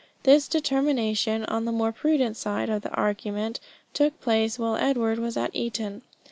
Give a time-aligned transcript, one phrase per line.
[0.23, 3.59] This determination on the more prudent side of the argument
[3.93, 6.01] took place while Edward was at Eton.